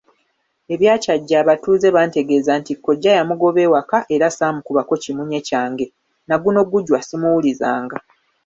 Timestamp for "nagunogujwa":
6.27-6.97